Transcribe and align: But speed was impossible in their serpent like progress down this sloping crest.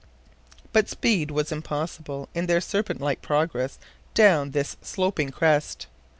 But 0.73 0.89
speed 0.89 1.29
was 1.29 1.51
impossible 1.51 2.27
in 2.33 2.47
their 2.47 2.59
serpent 2.59 3.01
like 3.01 3.21
progress 3.21 3.77
down 4.15 4.49
this 4.49 4.75
sloping 4.81 5.29
crest. 5.29 5.85